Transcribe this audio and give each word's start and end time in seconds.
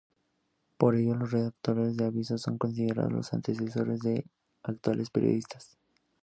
Por 0.79 0.95
ello 0.95 1.13
los 1.13 1.29
redactores 1.31 1.95
de 1.95 2.05
avisos 2.05 2.41
son 2.41 2.57
considerados 2.57 3.13
los 3.13 3.33
antecesores 3.33 3.99
de 3.99 4.23
los 4.23 4.23
actuales 4.63 5.11
periodistas. 5.11 5.77